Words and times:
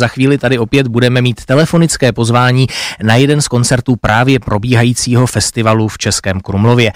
Za 0.00 0.08
chvíli 0.08 0.38
tady 0.38 0.58
opět 0.58 0.88
budeme 0.88 1.20
mít 1.20 1.44
telefonické 1.44 2.12
pozvání 2.12 2.66
na 3.02 3.16
jeden 3.16 3.40
z 3.40 3.48
koncertů 3.48 3.96
právě 3.96 4.38
probíhajícího 4.38 5.26
festivalu 5.26 5.88
v 5.88 5.98
Českém 5.98 6.40
Krumlově. 6.40 6.92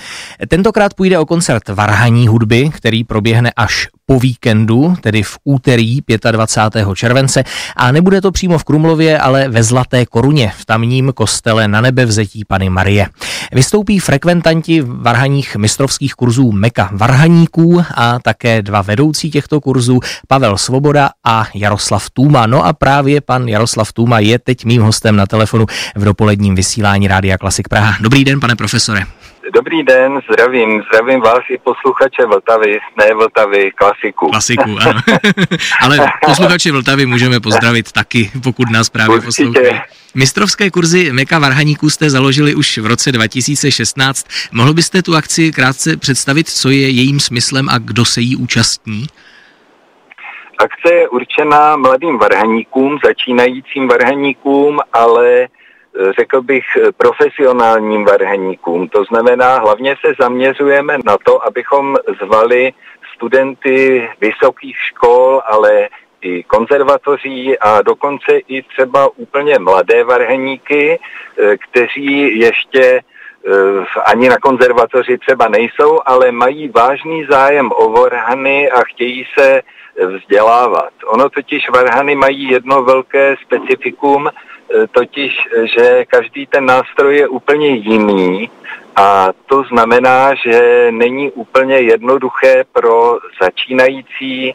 Tentokrát 0.49 0.95
půjde 0.95 1.19
o 1.19 1.27
koncert 1.27 1.69
varhaní 1.69 2.29
hudby, 2.29 2.71
který 2.73 3.05
proběhne 3.05 3.53
až 3.57 3.89
po 4.11 4.21
víkendu, 4.21 4.97
tedy 5.01 5.23
v 5.23 5.39
úterý 5.45 6.01
25. 6.31 6.89
července 6.95 7.45
a 7.77 7.93
nebude 7.93 8.21
to 8.21 8.33
přímo 8.33 8.59
v 8.59 8.65
Krumlově, 8.65 9.19
ale 9.19 9.49
ve 9.49 9.63
Zlaté 9.63 10.07
koruně, 10.07 10.53
v 10.59 10.65
tamním 10.65 11.13
kostele 11.13 11.69
na 11.69 11.81
nebevzetí 11.81 12.45
Pany 12.45 12.71
Marie. 12.71 13.07
Vystoupí 13.53 13.99
frekventanti 13.99 14.81
varhaních 14.81 15.57
mistrovských 15.57 16.15
kurzů 16.15 16.53
Meka 16.53 16.91
varhaníků 16.93 17.85
a 17.95 18.19
také 18.19 18.63
dva 18.63 18.83
vedoucí 18.83 19.31
těchto 19.31 19.61
kurzů, 19.61 20.01
Pavel 20.29 20.59
Svoboda 20.59 21.11
a 21.25 21.47
Jaroslav 21.55 22.11
Tůma. 22.11 22.47
No 22.47 22.67
a 22.67 22.73
právě 22.73 23.21
pan 23.21 23.49
Jaroslav 23.49 23.93
Tůma 23.93 24.19
je 24.19 24.39
teď 24.39 24.65
mým 24.65 24.83
hostem 24.83 25.17
na 25.17 25.27
telefonu 25.27 25.67
v 25.97 26.05
dopoledním 26.05 26.55
vysílání 26.55 27.09
Rádia 27.09 27.39
Klasik 27.39 27.69
Praha. 27.69 27.97
Dobrý 28.01 28.25
den, 28.25 28.41
pane 28.41 28.57
profesore. 28.57 29.20
Dobrý 29.49 29.83
den, 29.83 30.21
zdravím, 30.33 30.83
zdravím 30.83 31.21
vás 31.21 31.39
i 31.51 31.59
posluchače 31.59 32.27
Vltavy, 32.27 32.79
ne 32.99 33.15
Vltavy, 33.15 33.71
klasiku. 33.73 34.29
Klasiku, 34.29 34.77
ano. 34.81 35.01
Ale 35.83 35.99
posluchače 36.27 36.73
Vltavy 36.73 37.07
můžeme 37.07 37.41
pozdravit 37.41 37.93
taky, 37.93 38.31
pokud 38.43 38.71
nás 38.71 38.91
právě 38.91 39.17
Určitě. 39.17 39.45
poslouchají. 39.45 39.81
Mistrovské 40.15 40.71
kurzy 40.71 41.13
Meka 41.13 41.39
Varhaníků 41.39 41.91
jste 41.91 42.11
založili 42.11 42.55
už 42.55 42.79
v 42.79 42.87
roce 42.87 43.13
2016. 43.13 44.27
Mohl 44.53 44.75
byste 44.75 45.03
tu 45.03 45.17
akci 45.17 45.53
krátce 45.53 45.97
představit, 45.97 46.49
co 46.49 46.71
je 46.71 46.91
jejím 46.91 47.21
smyslem 47.21 47.69
a 47.69 47.79
kdo 47.79 48.05
se 48.05 48.21
jí 48.21 48.37
účastní? 48.37 49.07
Akce 50.59 50.95
je 50.95 51.09
určená 51.09 51.77
mladým 51.77 52.19
varhaníkům, 52.19 52.99
začínajícím 53.05 53.89
varhaníkům, 53.89 54.79
ale 54.93 55.49
řekl 56.19 56.43
bych, 56.43 56.65
profesionálním 56.97 58.05
varhaníkům. 58.05 58.89
To 58.89 59.05
znamená, 59.05 59.59
hlavně 59.59 59.97
se 60.05 60.13
zaměřujeme 60.21 60.99
na 61.05 61.17
to, 61.25 61.47
abychom 61.47 61.97
zvali 62.25 62.73
studenty 63.15 64.09
vysokých 64.21 64.77
škol, 64.77 65.43
ale 65.47 65.89
i 66.23 66.43
konzervatoří 66.43 67.59
a 67.59 67.83
dokonce 67.83 68.39
i 68.49 68.63
třeba 68.63 69.09
úplně 69.17 69.59
mladé 69.59 70.05
varhaníky, 70.05 70.99
eh, 70.99 71.57
kteří 71.57 72.39
ještě 72.39 73.01
eh, 73.47 74.01
ani 74.07 74.29
na 74.29 74.37
konzervatoři 74.37 75.19
třeba 75.19 75.49
nejsou, 75.49 76.01
ale 76.07 76.33
mají 76.33 76.69
vážný 76.69 77.27
zájem 77.31 77.71
o 77.75 77.89
varhany 77.89 78.71
a 78.71 78.81
chtějí 78.85 79.27
se 79.39 79.63
vzdělávat. 80.07 80.93
Ono 81.07 81.29
totiž 81.29 81.69
varhany 81.71 82.15
mají 82.15 82.49
jedno 82.49 82.83
velké 82.83 83.37
specifikum, 83.47 84.31
totiž, 84.93 85.33
že 85.77 86.05
každý 86.05 86.47
ten 86.47 86.67
nástroj 86.67 87.17
je 87.17 87.29
úplně 87.29 87.69
jiný 87.69 88.51
a 88.97 89.29
to 89.47 89.63
znamená, 89.63 90.35
že 90.35 90.87
není 90.91 91.31
úplně 91.31 91.81
jednoduché 91.81 92.65
pro 92.73 93.19
začínající 93.43 94.49
e, 94.49 94.55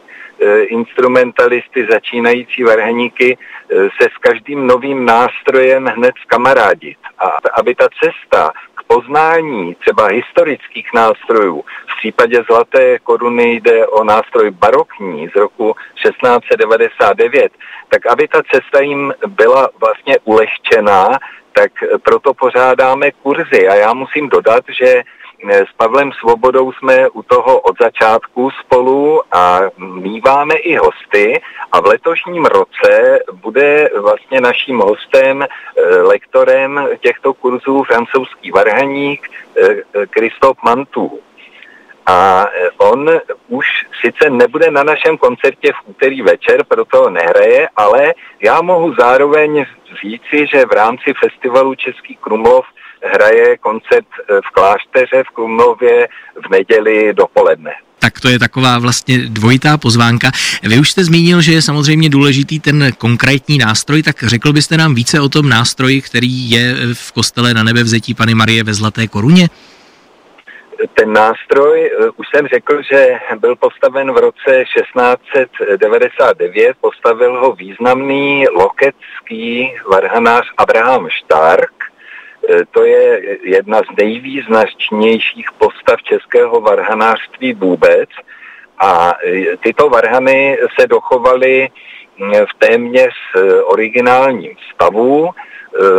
instrumentalisty, 0.62 1.86
začínající 1.90 2.62
varhaníky 2.62 3.38
e, 3.38 3.82
se 3.82 4.08
s 4.14 4.18
každým 4.20 4.66
novým 4.66 5.04
nástrojem 5.04 5.86
hned 5.86 6.14
zkamarádit. 6.22 6.98
A 7.18 7.38
aby 7.58 7.74
ta 7.74 7.88
cesta 8.02 8.52
poznání 8.86 9.74
třeba 9.74 10.06
historických 10.06 10.88
nástrojů, 10.94 11.64
v 11.86 11.96
případě 11.98 12.44
Zlaté 12.50 12.98
koruny 12.98 13.52
jde 13.52 13.86
o 13.86 14.04
nástroj 14.04 14.50
barokní 14.50 15.28
z 15.28 15.36
roku 15.36 15.76
1699, 16.02 17.52
tak 17.88 18.06
aby 18.06 18.28
ta 18.28 18.42
cesta 18.52 18.80
jim 18.80 19.14
byla 19.26 19.68
vlastně 19.80 20.18
ulehčená, 20.24 21.08
tak 21.52 21.72
proto 22.02 22.34
pořádáme 22.34 23.10
kurzy. 23.10 23.68
A 23.68 23.74
já 23.74 23.94
musím 23.94 24.28
dodat, 24.28 24.64
že 24.68 25.02
s 25.44 25.72
Pavlem 25.76 26.12
Svobodou 26.12 26.72
jsme 26.72 27.08
u 27.08 27.22
toho 27.22 27.60
od 27.60 27.76
začátku 27.82 28.50
spolu 28.50 29.22
a 29.32 29.60
míváme 29.78 30.54
i 30.54 30.76
hosty 30.76 31.42
a 31.72 31.80
v 31.80 31.86
letošním 31.86 32.44
roce 32.44 33.18
bude 33.32 33.90
vlastně 34.00 34.40
naším 34.40 34.78
hostem, 34.78 35.42
eh, 35.42 35.96
lektorem 35.96 36.88
těchto 37.00 37.34
kurzů 37.34 37.82
francouzský 37.82 38.50
varhaník 38.50 39.28
Kristof 40.10 40.56
eh, 40.58 40.60
Mantů. 40.64 41.20
A 42.06 42.46
eh, 42.46 42.70
on 42.78 43.10
už 43.48 43.66
sice 44.04 44.30
nebude 44.30 44.70
na 44.70 44.82
našem 44.82 45.18
koncertě 45.18 45.72
v 45.72 45.88
úterý 45.88 46.22
večer, 46.22 46.64
proto 46.64 47.10
nehraje, 47.10 47.68
ale 47.76 48.14
já 48.40 48.62
mohu 48.62 48.94
zároveň 48.98 49.66
říci, 50.02 50.46
že 50.46 50.66
v 50.66 50.72
rámci 50.72 51.14
festivalu 51.24 51.74
Český 51.74 52.16
Krumlov 52.16 52.66
hraje 53.12 53.56
koncert 53.56 54.06
eh, 54.18 54.40
v 54.48 54.52
klášteře 54.52 55.24
v 55.24 55.34
Krumlově 55.34 56.08
v 56.46 56.50
neděli 56.50 57.14
dopoledne 57.14 57.72
tak 58.06 58.20
to 58.20 58.28
je 58.28 58.38
taková 58.38 58.78
vlastně 58.78 59.18
dvojitá 59.18 59.78
pozvánka. 59.78 60.30
Vy 60.62 60.78
už 60.78 60.90
jste 60.90 61.04
zmínil, 61.04 61.40
že 61.40 61.52
je 61.52 61.62
samozřejmě 61.62 62.08
důležitý 62.08 62.60
ten 62.60 62.90
konkrétní 62.98 63.58
nástroj, 63.58 64.02
tak 64.02 64.22
řekl 64.22 64.52
byste 64.52 64.76
nám 64.76 64.94
více 64.94 65.20
o 65.20 65.28
tom 65.28 65.48
nástroji, 65.48 66.02
který 66.02 66.50
je 66.50 66.74
v 66.94 67.12
kostele 67.12 67.54
na 67.54 67.62
nebevzetí 67.62 68.14
Pany 68.14 68.34
Marie 68.34 68.64
ve 68.64 68.74
Zlaté 68.74 69.08
koruně? 69.08 69.48
Ten 70.94 71.12
nástroj, 71.12 71.86
eh, 71.86 71.90
už 72.16 72.26
jsem 72.34 72.46
řekl, 72.46 72.82
že 72.92 73.18
byl 73.40 73.56
postaven 73.56 74.12
v 74.12 74.16
roce 74.16 74.64
1699, 74.74 76.76
postavil 76.80 77.40
ho 77.40 77.52
významný 77.52 78.44
lokecký 78.48 79.72
varhanář 79.90 80.44
Abraham 80.58 81.08
Stark, 81.24 81.72
to 82.70 82.84
je 82.84 83.20
jedna 83.42 83.78
z 83.78 83.96
nejvýznačnějších 83.98 85.46
postav 85.58 86.02
českého 86.02 86.60
varhanářství 86.60 87.54
vůbec. 87.54 88.08
A 88.78 89.14
eh, 89.24 89.56
tyto 89.56 89.88
varhany 89.88 90.58
se 90.80 90.86
dochovaly 90.86 91.68
mm, 92.18 92.32
v 92.32 92.58
téměř 92.58 93.14
eh, 93.36 93.62
originálním 93.62 94.56
stavu. 94.74 95.30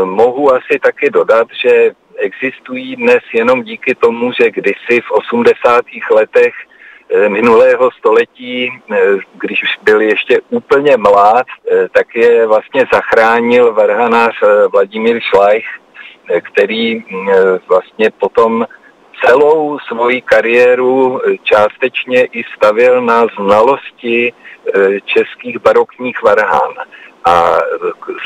Mohu 0.03 0.53
asi 0.53 0.80
taky 0.81 1.09
dodat, 1.09 1.47
že 1.63 1.91
existují 2.18 2.96
dnes 2.96 3.19
jenom 3.34 3.64
díky 3.64 3.96
tomu, 3.96 4.31
že 4.31 4.52
kdysi 4.52 5.02
v 5.02 5.12
80. 5.12 5.85
letech 6.12 6.53
minulého 7.28 7.91
století, 7.91 8.72
když 9.34 9.62
byl 9.84 10.02
ještě 10.02 10.41
úplně 10.50 10.97
mlád, 10.97 11.46
tak 11.91 12.16
je 12.16 12.47
vlastně 12.47 12.85
zachránil 12.94 13.74
varhanář 13.74 14.44
Vladimír 14.72 15.19
Šlajch 15.19 15.66
který 16.42 16.96
mm, 16.96 17.30
vlastně 17.68 18.12
potom 18.20 18.66
celou 19.26 19.80
svoji 19.80 20.22
kariéru 20.22 21.22
eh, 21.22 21.38
částečně 21.44 22.26
i 22.26 22.44
stavil 22.56 23.02
na 23.02 23.26
znalosti 23.40 24.34
eh, 24.34 25.02
českých 25.06 25.58
barokních 25.60 26.24
varhán. 26.24 26.74
A 27.26 27.58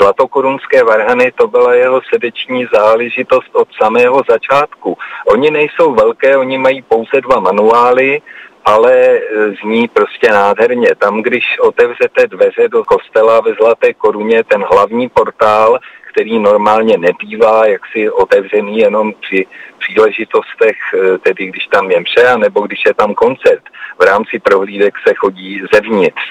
zlatokorunské 0.02 0.84
varhany 0.84 1.32
to 1.32 1.48
byla 1.48 1.74
jeho 1.74 2.02
srdeční 2.02 2.68
záležitost 2.74 3.50
od 3.56 3.68
samého 3.82 4.22
začátku. 4.30 4.98
Oni 5.28 5.52
nejsou 5.52 5.94
velké, 5.94 6.38
oni 6.38 6.58
mají 6.58 6.82
pouze 6.82 7.22
dva 7.22 7.40
manuály, 7.40 8.22
ale 8.66 9.20
zní 9.62 9.88
prostě 9.88 10.30
nádherně. 10.32 10.96
Tam, 10.96 11.22
když 11.22 11.44
otevřete 11.60 12.28
dveře 12.28 12.70
do 12.70 12.84
kostela 12.84 13.42
ve 13.42 13.54
Zlaté 13.54 13.94
koruně, 13.94 14.44
ten 14.44 14.64
hlavní 14.72 15.10
portál, 15.10 15.80
který 16.12 16.40
normálně 16.40 16.98
nebývá 16.98 17.68
jaksi 17.68 18.10
otevřený 18.10 18.78
jenom 18.78 19.14
při 19.14 19.46
příležitostech, 19.80 20.78
eh, 20.94 21.18
tedy 21.18 21.46
když 21.46 21.68
tam 21.68 21.92
je 21.92 22.00
mše, 22.00 22.38
nebo 22.38 22.62
když 22.62 22.80
je 22.86 22.94
tam 22.94 23.14
koncert. 23.14 23.64
V 24.00 24.04
rámci 24.04 24.40
prohlídek 24.40 24.94
se 25.08 25.14
chodí 25.14 25.62
zevnitř 25.74 26.22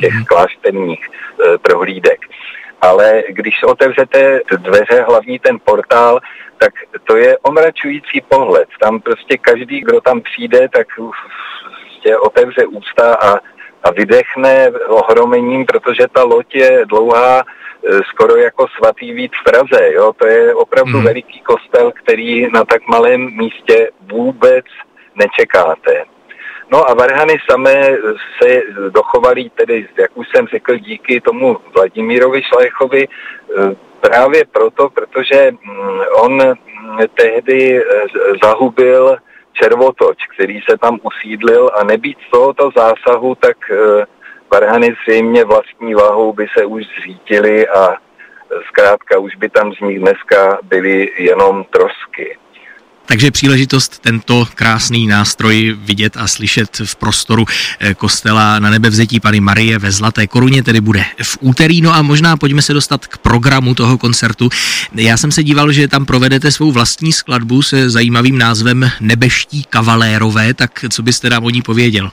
těch 0.00 0.14
mhm. 0.14 0.24
klášterních 0.24 1.06
eh, 1.08 1.58
prohlídek. 1.58 2.20
Ale 2.80 3.22
když 3.28 3.62
otevřete 3.62 4.40
dveře, 4.56 5.04
hlavní 5.08 5.38
ten 5.38 5.58
portál, 5.64 6.20
tak 6.58 6.72
to 7.04 7.16
je 7.16 7.38
omračující 7.38 8.20
pohled. 8.28 8.68
Tam 8.80 9.00
prostě 9.00 9.38
každý, 9.38 9.80
kdo 9.80 10.00
tam 10.00 10.20
přijde, 10.20 10.68
tak 10.68 10.86
prostě 11.98 12.18
otevře 12.18 12.66
ústa 12.66 13.14
a, 13.14 13.40
a 13.84 13.90
vydechne 13.90 14.70
ohromením, 14.86 15.66
protože 15.66 16.06
ta 16.12 16.22
loď 16.22 16.54
je 16.54 16.86
dlouhá 16.86 17.44
skoro 18.10 18.36
jako 18.36 18.66
svatý 18.76 19.12
víc 19.12 19.32
v 19.40 19.44
Praze. 19.44 19.92
Jo? 19.92 20.12
To 20.12 20.26
je 20.26 20.54
opravdu 20.54 20.92
hmm. 20.92 21.04
veliký 21.04 21.40
kostel, 21.40 21.92
který 21.92 22.52
na 22.52 22.64
tak 22.64 22.88
malém 22.88 23.36
místě 23.36 23.90
vůbec 24.00 24.64
nečekáte. 25.14 26.04
No 26.70 26.90
a 26.90 26.94
varhany 26.94 27.36
samé 27.50 27.98
se 28.42 28.62
dochovaly, 28.88 29.50
tedy, 29.50 29.88
jak 29.98 30.10
už 30.14 30.26
jsem 30.28 30.46
řekl, 30.46 30.76
díky 30.76 31.20
tomu 31.20 31.56
Vladimírovi 31.74 32.42
Šlechovi, 32.42 33.04
e, 33.04 33.08
právě 34.00 34.44
proto, 34.52 34.90
protože 34.90 35.50
mm, 35.50 36.00
on 36.12 36.42
tehdy 37.14 37.78
e, 37.78 37.82
zahubil 38.42 39.16
červotoč, 39.52 40.16
který 40.34 40.60
se 40.70 40.78
tam 40.78 40.98
usídlil 41.02 41.70
a 41.74 41.84
nebýt 41.84 42.18
z 42.28 42.30
tohoto 42.30 42.70
zásahu, 42.76 43.34
tak 43.34 43.56
varhany 44.50 44.96
zřejmě 45.02 45.44
vlastní 45.44 45.94
váhou 45.94 46.32
by 46.32 46.46
se 46.58 46.64
už 46.64 46.82
zřítily 47.00 47.68
a 47.68 47.94
zkrátka 48.68 49.18
už 49.18 49.36
by 49.36 49.48
tam 49.50 49.72
z 49.72 49.80
nich 49.80 49.98
dneska 49.98 50.58
byly 50.62 51.12
jenom 51.18 51.64
trosky. 51.64 52.36
Takže 53.08 53.30
příležitost 53.30 53.98
tento 53.98 54.48
krásný 54.54 55.06
nástroj 55.06 55.76
vidět 55.78 56.16
a 56.16 56.26
slyšet 56.26 56.80
v 56.84 56.96
prostoru 56.96 57.44
eh, 57.80 57.94
kostela 57.94 58.58
na 58.58 58.70
nebevzetí 58.70 59.20
Pany 59.20 59.40
Marie 59.40 59.78
ve 59.78 59.92
Zlaté 59.92 60.26
koruně, 60.26 60.62
tedy 60.62 60.80
bude 60.80 61.04
v 61.22 61.38
úterý. 61.40 61.80
No 61.80 61.94
a 61.94 62.02
možná 62.02 62.36
pojďme 62.36 62.62
se 62.62 62.74
dostat 62.74 63.06
k 63.06 63.18
programu 63.18 63.74
toho 63.74 63.98
koncertu. 63.98 64.48
Já 64.94 65.16
jsem 65.16 65.32
se 65.32 65.42
díval, 65.42 65.72
že 65.72 65.88
tam 65.88 66.06
provedete 66.06 66.50
svou 66.50 66.72
vlastní 66.72 67.12
skladbu 67.12 67.62
se 67.62 67.90
zajímavým 67.90 68.38
názvem 68.38 68.90
Nebeští 69.00 69.64
kavalérové, 69.64 70.54
tak 70.54 70.84
co 70.90 71.02
byste 71.02 71.30
nám 71.30 71.44
o 71.44 71.50
ní 71.50 71.62
pověděl? 71.62 72.10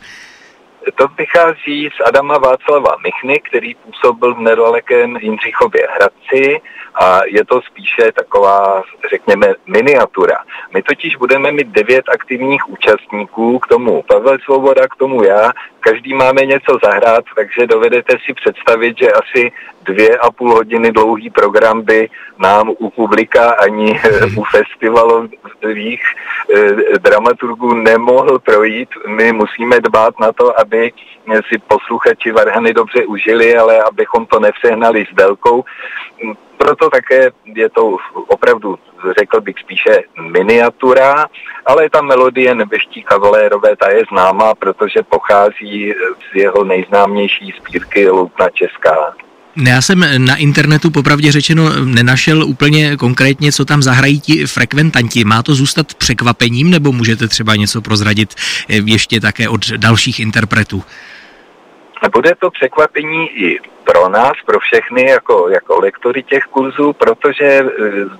To 0.95 1.07
vychází 1.07 1.89
z 1.97 2.07
Adama 2.07 2.37
Václava 2.37 2.95
Michny, 3.03 3.39
který 3.39 3.75
působil 3.75 4.35
v 4.35 4.39
nedalekém 4.39 5.17
Jindřichově 5.17 5.87
Hradci 5.95 6.61
a 6.95 7.19
je 7.25 7.45
to 7.45 7.61
spíše 7.61 8.11
taková, 8.11 8.83
řekněme, 9.09 9.47
miniatura. 9.67 10.37
My 10.73 10.83
totiž 10.83 11.15
budeme 11.15 11.51
mít 11.51 11.67
devět 11.67 12.09
aktivních 12.09 12.69
účastníků, 12.69 13.59
k 13.59 13.67
tomu 13.67 14.01
Pavel 14.01 14.37
Svoboda, 14.43 14.87
k 14.87 14.95
tomu 14.95 15.23
já, 15.23 15.51
každý 15.85 16.13
máme 16.13 16.45
něco 16.45 16.77
zahrát, 16.83 17.23
takže 17.35 17.67
dovedete 17.67 18.13
si 18.25 18.33
představit, 18.33 18.97
že 18.97 19.11
asi 19.11 19.51
dvě 19.81 20.17
a 20.17 20.31
půl 20.31 20.53
hodiny 20.53 20.91
dlouhý 20.91 21.29
program 21.29 21.81
by 21.81 22.09
nám 22.37 22.69
u 22.69 22.89
publika 22.89 23.49
ani 23.49 24.01
u 24.37 24.43
festivalových 24.55 26.03
eh, 26.55 26.99
dramaturgů 26.99 27.73
nemohl 27.73 28.39
projít. 28.39 28.89
My 29.07 29.31
musíme 29.31 29.79
dbát 29.79 30.19
na 30.19 30.31
to, 30.31 30.59
aby 30.59 30.91
si 31.49 31.57
posluchači 31.57 32.31
Varhany 32.31 32.73
dobře 32.73 33.05
užili, 33.05 33.57
ale 33.57 33.81
abychom 33.81 34.25
to 34.25 34.39
nevsehnali 34.39 35.05
s 35.11 35.15
délkou. 35.15 35.63
Proto 36.57 36.89
také 36.89 37.31
je 37.45 37.69
to 37.69 37.97
opravdu, 38.27 38.79
řekl 39.19 39.41
bych, 39.41 39.55
spíše 39.59 40.03
miniatura, 40.31 41.25
ale 41.65 41.89
ta 41.89 42.01
melodie 42.01 42.55
Nebeští 42.55 43.03
kavalérové, 43.03 43.75
ta 43.75 43.91
je 43.91 44.03
známá, 44.11 44.55
protože 44.55 45.03
pochází 45.03 45.74
z 46.31 46.35
jeho 46.35 46.63
nejznámější 46.63 47.53
spírky 47.57 48.09
Loutna 48.09 48.49
Česká. 48.49 48.95
Já 49.65 49.81
jsem 49.81 50.25
na 50.25 50.35
internetu 50.35 50.91
popravdě 50.91 51.31
řečeno 51.31 51.85
nenašel 51.85 52.43
úplně 52.43 52.97
konkrétně, 52.97 53.51
co 53.51 53.65
tam 53.65 53.83
zahrají 53.83 54.19
ti 54.19 54.45
frekventanti. 54.45 55.23
Má 55.23 55.43
to 55.43 55.55
zůstat 55.55 55.93
překvapením, 55.93 56.69
nebo 56.69 56.91
můžete 56.91 57.27
třeba 57.27 57.55
něco 57.55 57.81
prozradit 57.81 58.35
ještě 58.67 59.19
také 59.19 59.49
od 59.49 59.69
dalších 59.69 60.19
interpretů? 60.19 60.83
Bude 62.13 62.35
to 62.41 62.51
překvapení 62.51 63.27
i 63.27 63.59
pro 63.85 64.09
nás, 64.09 64.33
pro 64.45 64.59
všechny 64.59 65.09
jako, 65.09 65.49
jako 65.49 65.79
lektory 65.79 66.23
těch 66.23 66.43
kurzů, 66.43 66.93
protože 66.93 67.45
e, 67.45 67.65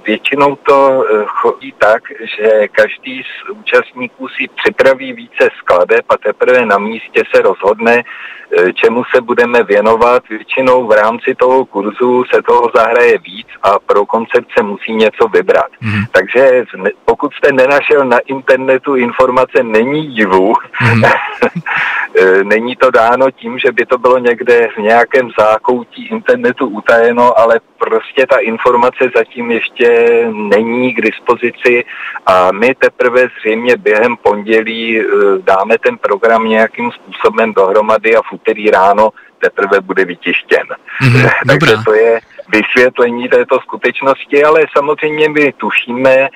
většinou 0.06 0.56
to 0.56 1.06
e, 1.06 1.26
chodí 1.26 1.74
tak, 1.78 2.04
že 2.38 2.68
každý 2.68 3.24
z 3.24 3.50
účastníků 3.50 4.28
si 4.28 4.48
připraví 4.64 5.14
více 5.14 5.50
skladeb 5.58 6.06
a 6.10 6.18
teprve 6.18 6.66
na 6.66 6.78
místě 6.78 7.24
se 7.36 7.42
rozhodne, 7.42 7.96
e, 7.96 8.74
čemu 8.74 9.04
se 9.16 9.22
budeme 9.22 9.64
věnovat. 9.64 10.24
Většinou 10.30 10.88
v 10.88 10.92
rámci 10.92 11.36
toho 11.36 11.66
kurzu 11.66 12.24
se 12.34 12.42
toho 12.42 12.72
zahraje 12.76 13.18
víc 13.18 13.48
a 13.64 13.80
pro 13.80 14.06
koncert 14.06 14.48
se 14.58 14.64
musí 14.64 14.94
něco 14.96 15.28
vybrat. 15.28 15.72
Mm. 15.82 16.04
Takže 16.12 16.66
pokud 17.06 17.34
jste 17.34 17.52
nenašel 17.52 18.06
na 18.06 18.20
internetu 18.20 18.96
informace, 18.96 19.64
není 19.64 20.08
divu. 20.08 20.54
Mm. 20.82 21.04
není 22.44 22.76
to 22.76 22.92
dáno 22.92 23.32
tím, 23.32 23.60
že 23.60 23.72
by 23.72 23.86
to 23.86 23.98
bylo 23.98 24.18
někde 24.18 24.68
v 24.76 24.78
nějakém 24.78 25.30
zákoně 25.40 25.55
zákoutí 25.56 26.08
internetu 26.08 26.68
utajeno, 26.68 27.40
ale 27.40 27.60
prostě 27.78 28.28
ta 28.30 28.38
informace 28.38 29.10
zatím 29.16 29.52
ještě 29.52 29.90
není 30.32 30.94
k 30.94 31.02
dispozici 31.02 31.84
a 32.26 32.52
my 32.52 32.76
teprve 32.76 33.28
zřejmě 33.40 33.78
během 33.78 34.18
pondělí 34.18 35.00
eh, 35.00 35.04
dáme 35.44 35.78
ten 35.78 35.98
program 35.98 36.48
nějakým 36.48 36.92
způsobem 36.92 37.54
dohromady 37.54 38.16
a 38.16 38.22
v 38.22 38.34
úterý 38.34 38.72
ráno 38.72 39.10
teprve 39.40 39.82
bude 39.82 40.06
vytištěn. 40.06 40.68
Mm, 41.02 41.28
Takže 41.48 41.76
to 41.86 41.94
je 41.94 42.20
vysvětlení 42.50 43.30
této 43.30 43.60
skutečnosti, 43.60 44.44
ale 44.44 44.62
samozřejmě 44.78 45.30
my 45.30 45.54
tušíme, 45.54 46.16
eh, 46.16 46.30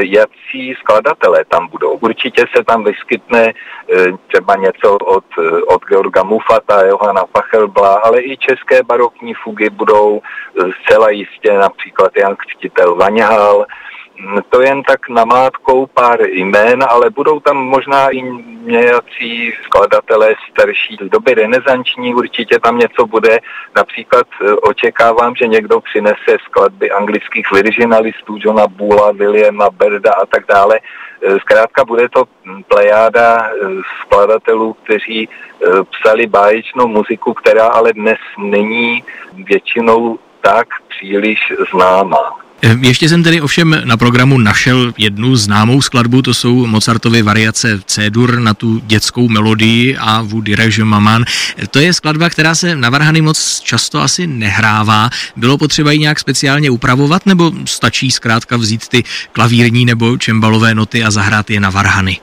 jaký 0.00 0.74
skladatelé 0.80 1.44
tam 1.44 1.68
budou. 1.68 1.98
Určitě 2.00 2.44
se 2.56 2.64
tam 2.64 2.84
vyskytne 2.84 3.52
eh, 3.52 4.12
třeba 4.28 4.56
něco 4.56 4.96
od, 4.96 5.24
eh, 5.38 5.62
od 5.62 5.84
Georga 5.84 6.22
Mufata, 6.22 6.86
Johana 6.86 7.24
Pachelbla, 7.32 7.94
ale 7.94 8.22
i 8.22 8.36
české 8.36 8.82
barokní 8.82 9.34
fugy 9.34 9.70
budou 9.70 10.20
zcela 10.82 11.10
jistě 11.10 11.52
například 11.52 12.12
Jan 12.16 12.36
Křtitel 12.36 12.94
Vaňhal, 12.94 13.66
to 14.50 14.62
jen 14.62 14.82
tak 14.82 15.08
namátkou 15.08 15.86
pár 15.86 16.20
jmén, 16.20 16.84
ale 16.88 17.10
budou 17.10 17.40
tam 17.40 17.56
možná 17.56 18.10
i 18.10 18.22
nějací 18.66 19.52
skladatelé 19.64 20.34
starší 20.50 20.96
z 21.06 21.10
doby 21.10 21.34
renesanční, 21.34 22.14
určitě 22.14 22.58
tam 22.58 22.78
něco 22.78 23.06
bude. 23.06 23.38
Například 23.76 24.26
e, 24.42 24.52
očekávám, 24.52 25.34
že 25.34 25.46
někdo 25.46 25.80
přinese 25.80 26.36
skladby 26.44 26.90
anglických 26.90 27.52
originalistů, 27.52 28.36
Johna 28.38 28.66
Bula, 28.66 29.12
Williama 29.12 29.70
Berda 29.70 30.12
a 30.12 30.26
tak 30.26 30.46
dále. 30.48 30.80
E, 31.22 31.38
zkrátka 31.40 31.84
bude 31.84 32.08
to 32.08 32.24
plejáda 32.68 33.46
e, 33.46 33.52
skladatelů, 34.02 34.72
kteří 34.72 35.28
psali 35.90 36.26
báječnou 36.26 36.88
muziku, 36.88 37.34
která 37.34 37.66
ale 37.66 37.92
dnes 37.92 38.18
není 38.38 39.04
většinou 39.32 40.18
tak 40.40 40.66
příliš 40.88 41.52
známá. 41.72 42.45
Eh, 42.62 42.76
ještě 42.80 43.08
jsem 43.08 43.22
tedy 43.22 43.40
ovšem 43.40 43.82
na 43.84 43.96
programu 43.96 44.38
našel 44.38 44.92
jednu 44.98 45.36
známou 45.36 45.82
skladbu, 45.82 46.22
to 46.22 46.34
jsou 46.34 46.66
Mozartovy 46.66 47.22
variace 47.22 47.80
C-dur 47.86 48.38
na 48.40 48.54
tu 48.54 48.78
dětskou 48.78 49.28
melodii 49.28 49.96
a 50.00 50.24
dirais 50.40 50.78
je 50.78 50.84
maman. 50.84 51.24
To 51.70 51.78
je 51.78 51.92
skladba, 51.92 52.30
která 52.30 52.54
se 52.54 52.76
na 52.76 52.90
varhany 52.90 53.20
moc 53.22 53.60
často 53.60 54.00
asi 54.00 54.26
nehrává. 54.26 55.08
Bylo 55.36 55.58
potřeba 55.58 55.92
ji 55.92 55.98
nějak 55.98 56.18
speciálně 56.18 56.70
upravovat, 56.70 57.26
nebo 57.26 57.52
stačí 57.64 58.10
zkrátka 58.10 58.56
vzít 58.56 58.88
ty 58.88 59.02
klavírní 59.32 59.84
nebo 59.84 60.16
čembalové 60.16 60.74
noty 60.74 61.04
a 61.04 61.10
zahrát 61.10 61.50
je 61.50 61.60
na 61.60 61.70
varhany? 61.70 62.20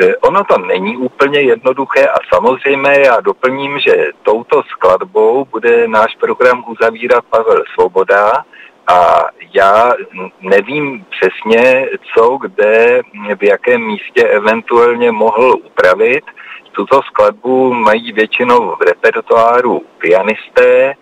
Eh, 0.00 0.16
ono 0.16 0.44
to 0.44 0.58
není 0.58 0.96
úplně 0.96 1.40
jednoduché 1.40 2.06
a 2.06 2.16
samozřejmě 2.34 2.90
já 3.06 3.20
doplním, 3.20 3.78
že 3.80 3.92
touto 4.22 4.62
skladbou 4.62 5.46
bude 5.50 5.88
náš 5.88 6.16
program 6.20 6.64
uzavírat 6.68 7.24
Pavel 7.30 7.62
Svoboda, 7.74 8.44
a 8.86 9.18
já 9.54 9.92
nevím 10.40 11.06
přesně, 11.10 11.88
co, 12.14 12.38
kde, 12.40 13.00
v 13.40 13.42
jakém 13.42 13.86
místě 13.86 14.22
eventuálně 14.22 15.12
mohl 15.12 15.56
upravit. 15.64 16.24
Tuto 16.72 17.02
skladbu 17.02 17.74
mají 17.74 18.12
většinou 18.12 18.76
v 18.76 18.82
repertoáru 18.82 19.82
pianisté, 19.98 20.90
e, 20.90 20.94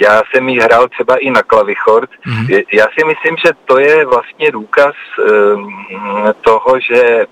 já 0.00 0.22
jsem 0.30 0.48
ji 0.48 0.60
hrál 0.60 0.88
třeba 0.88 1.16
i 1.16 1.30
na 1.30 1.42
klavichord. 1.42 2.10
Mm-hmm. 2.10 2.64
Já 2.72 2.86
si 2.98 3.04
myslím, 3.06 3.36
že 3.46 3.52
to 3.64 3.78
je 3.78 4.06
vlastně 4.06 4.50
důkaz 4.50 4.94
um, 5.18 5.84
toho, 6.40 6.80
že 6.80 7.26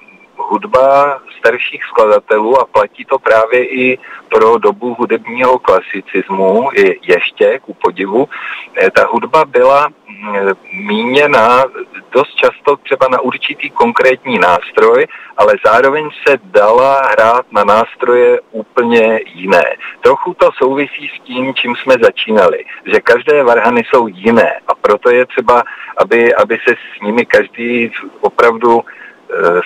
hudba 0.50 1.18
starších 1.38 1.84
skladatelů 1.84 2.60
a 2.60 2.66
platí 2.66 3.04
to 3.04 3.18
právě 3.18 3.64
i 3.64 3.98
pro 4.28 4.58
dobu 4.58 4.94
hudebního 4.94 5.58
klasicismu, 5.58 6.70
i 6.74 7.00
ještě 7.02 7.58
ku 7.58 7.74
podivu, 7.74 8.28
eh, 8.76 8.90
ta 8.90 9.06
hudba 9.06 9.44
byla 9.44 9.88
mm, 9.88 10.36
míněna 10.72 11.64
dost 12.12 12.34
často 12.34 12.76
třeba 12.76 13.08
na 13.08 13.20
určitý 13.20 13.70
konkrétní 13.70 14.38
nástroj, 14.38 15.06
ale 15.36 15.54
zároveň 15.64 16.08
se 16.26 16.38
dala 16.44 17.02
hrát 17.10 17.46
na 17.52 17.64
nástroje 17.64 18.40
úplně 18.50 19.20
jiné. 19.26 19.64
Trochu 20.00 20.34
to 20.34 20.50
souvisí 20.58 21.10
s 21.16 21.20
tím, 21.20 21.54
čím 21.54 21.76
jsme 21.76 21.94
začínali, 22.02 22.64
že 22.86 23.00
každé 23.00 23.44
varhany 23.44 23.82
jsou 23.84 24.06
jiné 24.06 24.52
a 24.68 24.74
proto 24.74 25.10
je 25.10 25.26
třeba, 25.26 25.64
aby, 25.96 26.34
aby 26.34 26.58
se 26.68 26.74
s 26.74 27.00
nimi 27.02 27.26
každý 27.26 27.92
opravdu 28.20 28.80
eh, 28.80 29.60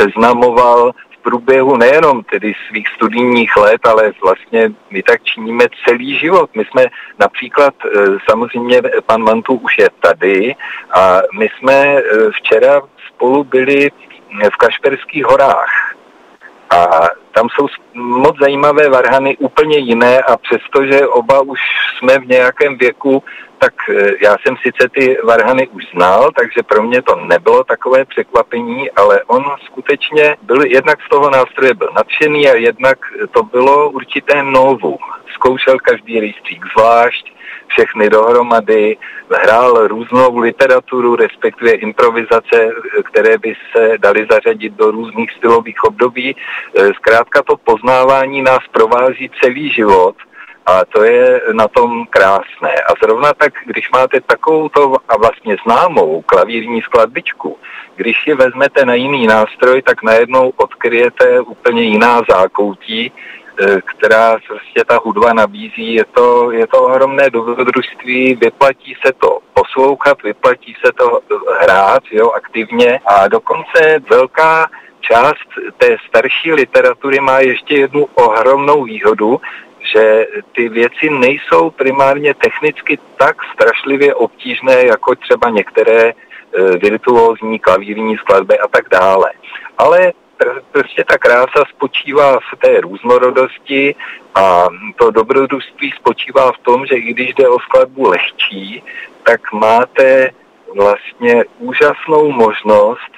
seznamoval 0.00 0.92
v 1.10 1.22
průběhu 1.22 1.76
nejenom 1.76 2.22
tedy 2.24 2.54
svých 2.68 2.88
studijních 2.88 3.56
let, 3.56 3.86
ale 3.86 4.12
vlastně 4.22 4.72
my 4.90 5.02
tak 5.02 5.22
činíme 5.22 5.64
celý 5.84 6.18
život. 6.18 6.50
My 6.56 6.64
jsme 6.64 6.86
například, 7.18 7.74
e, 7.84 7.88
samozřejmě 8.30 8.82
pan 9.06 9.22
Mantu 9.22 9.54
už 9.54 9.78
je 9.78 9.88
tady 10.00 10.54
a 10.94 11.20
my 11.38 11.48
jsme 11.48 11.74
e, 11.74 12.02
včera 12.30 12.80
spolu 13.08 13.44
byli 13.44 13.90
v 14.52 14.56
Kašperských 14.56 15.24
horách. 15.24 15.94
A 16.70 17.00
tam 17.32 17.48
jsou 17.48 17.66
moc 17.94 18.36
zajímavé 18.40 18.88
varhany, 18.88 19.36
úplně 19.36 19.78
jiné 19.78 20.20
a 20.20 20.36
přestože 20.36 21.06
oba 21.06 21.40
už 21.40 21.60
jsme 21.98 22.18
v 22.18 22.26
nějakém 22.26 22.78
věku, 22.78 23.22
tak 23.58 23.74
eh, 23.88 24.12
já 24.20 24.36
jsem 24.42 24.56
sice 24.56 24.88
ty 24.88 25.18
varhany 25.24 25.68
už 25.68 25.84
znal, 25.94 26.30
takže 26.38 26.62
pro 26.62 26.82
mě 26.82 27.02
to 27.02 27.16
nebylo 27.16 27.64
takové 27.64 28.04
překvapení, 28.04 28.90
ale 28.90 29.22
on 29.26 29.44
skutečně 29.64 30.36
byl 30.42 30.62
jednak 30.66 30.98
z 31.02 31.08
toho 31.08 31.30
nástroje 31.30 31.74
byl 31.74 31.88
nadšený 31.96 32.48
a 32.48 32.54
jednak 32.54 32.98
to 33.30 33.42
bylo 33.42 33.90
určité 33.90 34.42
novum. 34.42 34.98
Zkoušel 35.34 35.78
každý 35.78 36.20
rejstřík 36.20 36.64
zvlášť, 36.76 37.32
všechny 37.68 38.10
dohromady, 38.10 38.96
hrál 39.42 39.88
různou 39.88 40.38
literaturu, 40.38 41.16
respektive 41.16 41.70
improvizace, 41.70 42.70
které 43.04 43.38
by 43.38 43.54
se 43.76 43.98
daly 43.98 44.26
zařadit 44.30 44.72
do 44.72 44.90
různých 44.90 45.30
stylových 45.32 45.84
období. 45.84 46.36
E, 46.36 46.94
zkrátka 46.94 47.42
to 47.42 47.56
poznávání 47.56 48.42
nás 48.42 48.60
provází 48.72 49.30
celý 49.42 49.70
život 49.72 50.16
a 50.68 50.84
to 50.84 51.02
je 51.04 51.40
na 51.52 51.68
tom 51.68 52.06
krásné. 52.06 52.72
A 52.88 52.92
zrovna 53.02 53.32
tak, 53.32 53.52
když 53.66 53.90
máte 53.90 54.20
takovou 54.20 54.70
a 55.08 55.16
vlastně 55.16 55.56
známou 55.64 56.22
klavírní 56.22 56.82
skladbičku, 56.82 57.58
když 57.96 58.26
ji 58.26 58.34
vezmete 58.34 58.84
na 58.84 58.94
jiný 58.94 59.26
nástroj, 59.26 59.82
tak 59.82 60.02
najednou 60.02 60.52
odkryjete 60.56 61.40
úplně 61.40 61.82
jiná 61.82 62.20
zákoutí, 62.30 63.12
E, 63.60 63.80
která 63.80 64.38
prostě 64.48 64.84
ta 64.86 64.98
hudba 65.04 65.32
nabízí. 65.32 65.94
Je 65.94 66.04
to, 66.04 66.50
je 66.50 66.66
to 66.66 66.82
ohromné 66.82 67.30
dobrodružství, 67.30 68.34
vyplatí 68.34 68.96
se 69.06 69.12
to 69.12 69.38
poslouchat, 69.54 70.22
vyplatí 70.22 70.76
se 70.86 70.92
to 70.92 71.20
hrát 71.60 72.02
jo, 72.10 72.30
aktivně 72.30 73.00
a 73.06 73.28
dokonce 73.28 74.00
velká 74.10 74.70
část 75.00 75.48
té 75.78 75.96
starší 76.08 76.52
literatury 76.52 77.20
má 77.20 77.38
ještě 77.38 77.74
jednu 77.74 78.06
ohromnou 78.14 78.84
výhodu, 78.84 79.40
že 79.80 80.26
ty 80.52 80.68
věci 80.68 81.10
nejsou 81.10 81.70
primárně 81.70 82.34
technicky 82.34 82.98
tak 83.16 83.36
strašlivě 83.52 84.14
obtížné, 84.14 84.86
jako 84.86 85.14
třeba 85.14 85.50
některé 85.50 86.02
e, 86.08 86.14
virtuózní 86.76 87.58
klavírní 87.58 88.16
skladby 88.16 88.58
a 88.58 88.68
tak 88.68 88.88
dále. 88.88 89.30
Ale 89.78 90.12
prostě 90.72 91.04
ta 91.04 91.18
krása 91.18 91.64
spočívá 91.70 92.38
v 92.38 92.56
té 92.58 92.80
různorodosti 92.80 93.94
a 94.34 94.68
to 94.96 95.10
dobrodružství 95.10 95.92
spočívá 95.96 96.52
v 96.52 96.58
tom, 96.58 96.86
že 96.86 96.94
i 96.94 97.12
když 97.12 97.34
jde 97.34 97.48
o 97.48 97.58
skladbu 97.60 98.08
lehčí, 98.08 98.82
tak 99.22 99.52
máte 99.52 100.30
vlastně 100.76 101.44
úžasnou 101.58 102.32
možnost 102.32 103.17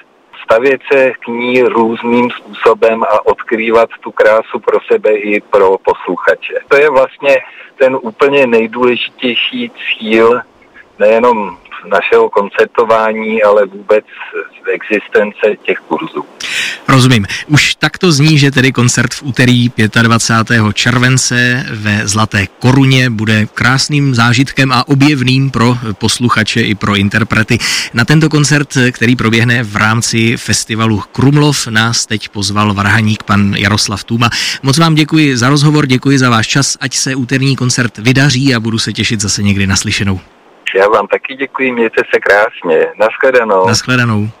stavět 0.51 0.81
se 0.91 1.11
k 1.11 1.27
ní 1.27 1.61
různým 1.63 2.29
způsobem 2.31 3.03
a 3.03 3.25
odkrývat 3.25 3.89
tu 3.99 4.11
krásu 4.11 4.59
pro 4.59 4.77
sebe 4.91 5.15
i 5.15 5.41
pro 5.41 5.77
posluchače. 5.77 6.53
To 6.67 6.77
je 6.77 6.89
vlastně 6.89 7.37
ten 7.75 7.97
úplně 8.01 8.47
nejdůležitější 8.47 9.71
cíl 9.71 10.41
nejenom 10.99 11.57
našeho 11.85 12.29
koncertování, 12.29 13.43
ale 13.43 13.65
vůbec 13.65 14.05
existence 14.73 15.55
těch 15.63 15.79
kurzů. 15.79 16.25
Rozumím. 16.87 17.25
Už 17.47 17.75
takto 17.75 18.11
zní, 18.11 18.37
že 18.37 18.51
tedy 18.51 18.71
koncert 18.71 19.13
v 19.13 19.23
úterý 19.23 19.71
25. 20.01 20.61
července 20.73 21.65
ve 21.71 22.07
Zlaté 22.07 22.47
koruně 22.59 23.09
bude 23.09 23.45
krásným 23.45 24.15
zážitkem 24.15 24.71
a 24.71 24.87
objevným 24.87 25.51
pro 25.51 25.77
posluchače 25.93 26.61
i 26.61 26.75
pro 26.75 26.95
interprety. 26.95 27.57
Na 27.93 28.05
tento 28.05 28.29
koncert, 28.29 28.77
který 28.91 29.15
proběhne 29.15 29.63
v 29.63 29.75
rámci 29.75 30.37
festivalu 30.37 31.03
Krumlov, 31.11 31.67
nás 31.67 32.05
teď 32.05 32.29
pozval 32.29 32.73
varhaník 32.73 33.23
pan 33.23 33.53
Jaroslav 33.57 34.03
Tuma. 34.03 34.29
Moc 34.63 34.77
vám 34.77 34.95
děkuji 34.95 35.37
za 35.37 35.49
rozhovor, 35.49 35.85
děkuji 35.85 36.19
za 36.19 36.29
váš 36.29 36.47
čas, 36.47 36.77
ať 36.81 36.95
se 36.95 37.15
úterní 37.15 37.55
koncert 37.55 37.97
vydaří 37.97 38.55
a 38.55 38.59
budu 38.59 38.79
se 38.79 38.93
těšit 38.93 39.21
zase 39.21 39.43
někdy 39.43 39.67
naslyšenou. 39.67 40.19
Já 40.75 40.87
vám 40.87 41.07
taky 41.07 41.35
děkuji, 41.35 41.71
mějte 41.71 42.01
se 42.13 42.19
krásně. 42.19 42.87
Naschledanou. 42.99 43.67
Naschledanou. 43.67 44.31